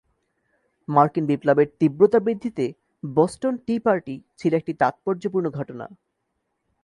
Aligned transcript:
মার্কিন 0.87 1.25
বিপ্লবের 1.25 1.67
তীব্রতা 1.79 2.19
বৃদ্ধিতে 2.19 2.65
বোস্টন 3.03 3.53
টি 3.67 3.75
পার্টি 3.79 4.15
ছিল 4.37 4.53
এক 4.53 4.67
তাৎপর্যপূর্ণ 4.79 5.45
ঘটনা। 5.49 5.85